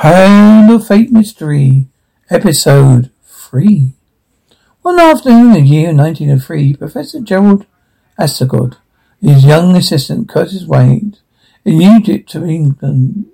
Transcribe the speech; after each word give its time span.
Hand 0.00 0.70
of 0.72 0.86
Fate 0.86 1.12
Mystery, 1.12 1.86
Episode 2.30 3.10
3. 3.22 3.92
One 4.80 4.98
afternoon 4.98 5.48
in 5.48 5.52
the 5.52 5.68
year 5.68 5.92
1903, 5.92 6.74
Professor 6.76 7.20
Gerald 7.20 7.66
Asagod 8.18 8.78
his 9.20 9.44
young 9.44 9.76
assistant 9.76 10.26
Curtis 10.26 10.64
Wade 10.64 11.18
in 11.66 11.82
Egypt 11.82 12.30
to 12.30 12.46
England 12.46 13.26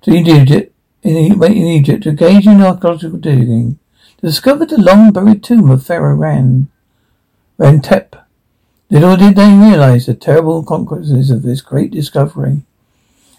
to 0.00 0.10
Egypt 0.10 0.72
in, 1.02 1.42
in 1.42 1.52
Egypt 1.52 2.04
to 2.04 2.08
engage 2.08 2.46
in 2.46 2.62
archaeological 2.62 3.18
digging 3.18 3.78
discovered 4.22 4.70
the 4.70 4.80
long 4.80 5.12
buried 5.12 5.44
tomb 5.44 5.70
of 5.70 5.84
Pharaoh 5.84 6.14
Ran 6.14 6.68
Rantep. 7.58 8.24
Little 8.88 9.18
did 9.18 9.36
they 9.36 9.52
realize 9.52 10.06
the 10.06 10.14
terrible 10.14 10.62
consequences 10.62 11.28
of 11.28 11.42
this 11.42 11.60
great 11.60 11.90
discovery. 11.90 12.62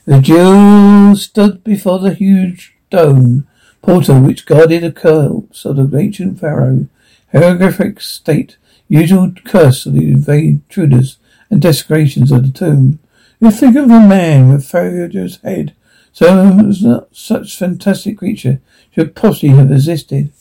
The 0.09 0.21
Jews 0.21 1.21
stood 1.21 1.63
before 1.63 1.99
the 1.99 2.15
huge 2.15 2.73
stone 2.87 3.47
portal 3.83 4.19
which 4.21 4.47
guarded 4.47 4.81
the 4.81 4.91
corpse 4.91 5.65
of 5.65 5.75
the 5.75 5.99
ancient 5.99 6.39
pharaoh. 6.39 6.87
Hieroglyphics 7.31 8.07
state 8.07 8.57
usual 8.87 9.31
curse 9.45 9.85
of 9.85 9.93
the 9.93 10.07
intruders 10.07 11.19
and 11.51 11.61
desecrations 11.61 12.31
of 12.31 12.41
the 12.41 12.51
tomb. 12.51 12.97
You 13.39 13.51
think 13.51 13.75
of 13.75 13.85
a 13.85 13.99
man 13.99 14.49
with 14.49 14.65
Pharaoh's 14.65 15.37
head, 15.43 15.75
so 16.11 17.05
such 17.11 17.59
fantastic 17.59 18.17
creature 18.17 18.61
should 18.89 19.15
possibly 19.15 19.49
have 19.49 19.71
existed. 19.71 20.31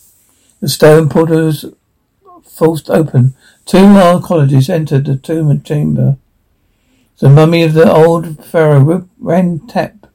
The 0.61 0.71
stone 0.71 1.11
portal 1.11 1.45
was 1.45 1.67
forced 2.43 2.89
open. 2.89 3.35
Two 3.67 3.85
archaeologists 3.85 4.71
entered 4.71 5.05
the 5.05 5.19
tomb 5.19 5.63
chamber. 5.63 6.17
The 7.19 7.29
mummy 7.29 7.65
of 7.65 7.75
the 7.75 7.93
old 7.93 8.45
pharaoh 8.45 9.09
Rantep. 9.21 10.09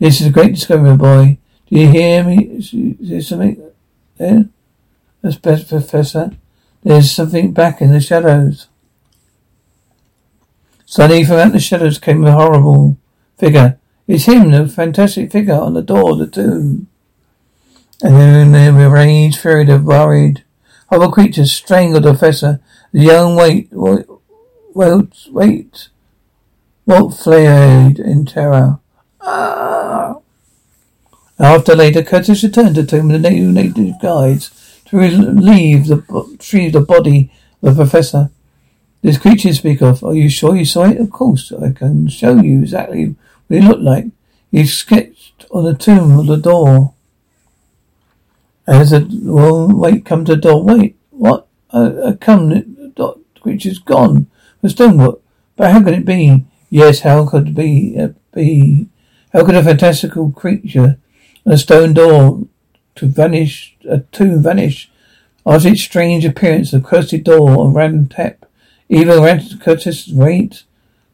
This 0.00 0.20
is 0.20 0.26
a 0.26 0.30
great 0.30 0.56
discovery, 0.56 0.96
boy. 0.96 1.38
Do 1.68 1.78
you 1.78 1.88
hear 1.88 2.24
me? 2.24 2.44
Is 2.46 2.72
there 2.98 3.22
something 3.22 3.62
there? 4.16 4.48
That's 5.20 5.36
best, 5.36 5.68
Professor. 5.68 6.32
There's 6.82 7.12
something 7.12 7.52
back 7.52 7.80
in 7.80 7.92
the 7.92 8.00
shadows. 8.00 8.66
Suddenly 10.84 11.24
from 11.24 11.36
out 11.36 11.52
the 11.52 11.60
shadows 11.60 12.00
came 12.00 12.26
a 12.26 12.32
horrible 12.32 12.96
figure. 13.38 13.78
It's 14.08 14.24
him, 14.24 14.50
the 14.50 14.66
fantastic 14.66 15.30
figure 15.30 15.54
on 15.54 15.74
the 15.74 15.82
door 15.82 16.10
of 16.10 16.18
the 16.18 16.26
tomb. 16.26 16.88
And 18.02 18.16
then 18.16 18.52
in 18.52 18.76
the 18.76 18.90
rage 18.90 19.36
furied 19.36 19.72
of 19.72 19.84
worried. 19.84 20.42
Horrible 20.88 21.12
creatures 21.12 21.52
strangled 21.52 22.02
the 22.02 22.10
professor. 22.10 22.58
The 22.90 23.02
young 23.02 23.36
wait, 23.36 23.68
wait, 23.70 24.06
wait, 24.74 25.14
wait 25.30 25.88
Walt 26.84 27.14
flared 27.16 27.98
in 27.98 28.26
terror. 28.26 28.80
Ah! 29.20 30.16
After 31.38 31.74
later, 31.76 32.02
Curtis 32.02 32.42
returned 32.42 32.74
to 32.74 32.84
tomb 32.84 33.08
with 33.08 33.22
the 33.22 33.30
native, 33.30 34.00
guides 34.00 34.80
to 34.86 34.96
relieve 34.96 35.86
the 35.86 36.04
retrieve 36.08 36.72
the 36.72 36.80
body 36.80 37.32
of 37.62 37.76
the 37.76 37.84
professor. 37.84 38.30
This 39.00 39.18
creature 39.18 39.48
you 39.48 39.54
speak 39.54 39.82
of, 39.82 40.04
are 40.04 40.14
you 40.14 40.28
sure 40.28 40.54
you 40.54 40.64
saw 40.64 40.84
it? 40.84 41.00
Of 41.00 41.10
course, 41.10 41.52
I 41.52 41.72
can 41.72 42.08
show 42.08 42.40
you 42.40 42.60
exactly 42.60 43.16
what 43.46 43.56
it 43.56 43.64
looked 43.64 43.82
like. 43.82 44.06
He 44.50 44.66
sketched 44.66 45.46
on 45.50 45.64
the 45.64 45.74
tomb 45.74 46.18
of 46.18 46.26
the 46.26 46.36
door. 46.36 46.94
And 48.66 48.76
as 48.76 48.90
the 48.90 49.08
well, 49.24 49.68
wait, 49.68 50.04
come 50.04 50.24
to 50.24 50.36
the 50.36 50.40
door. 50.40 50.62
Wait, 50.62 50.96
what? 51.10 51.48
I, 51.70 52.08
I 52.08 52.12
come, 52.12 52.50
the 52.50 53.20
creature's 53.40 53.78
gone. 53.78 54.28
The 54.60 54.70
stone 54.70 54.90
stonework. 54.90 55.20
But 55.56 55.72
how 55.72 55.82
could 55.82 55.94
it 55.94 56.04
be? 56.04 56.44
Yes, 56.72 57.00
how 57.00 57.26
could 57.26 57.54
be, 57.54 57.98
uh, 58.00 58.08
be, 58.34 58.88
how 59.34 59.44
could 59.44 59.56
a 59.56 59.62
fantastical 59.62 60.30
creature, 60.30 60.96
a 61.44 61.58
stone 61.58 61.92
door 61.92 62.46
to 62.94 63.06
vanish, 63.06 63.76
a 63.86 63.98
tomb 64.10 64.42
vanish, 64.42 64.90
after 65.44 65.68
its 65.68 65.82
strange 65.82 66.24
appearance, 66.24 66.70
the 66.70 66.80
cursed 66.80 67.24
door 67.24 67.50
on 67.60 67.74
Rantep, 67.74 68.36
even 68.88 69.18
Rantep 69.18 69.60
Curtis 69.60 70.08
Wade, 70.08 70.60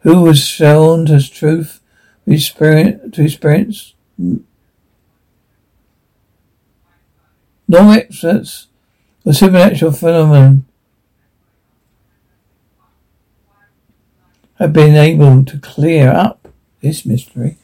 who 0.02 0.22
was 0.22 0.46
shown 0.46 1.10
as 1.10 1.28
truth, 1.28 1.80
to 2.24 2.34
experience, 2.34 3.16
to 3.16 3.24
experience, 3.24 3.94
no 7.66 7.90
experts, 7.90 8.68
the 9.24 9.34
supernatural 9.34 9.90
phenomenon 9.90 10.66
have 14.58 14.72
been 14.72 14.96
able 14.96 15.44
to 15.44 15.58
clear 15.58 16.10
up 16.10 16.48
this 16.80 17.06
mystery. 17.06 17.56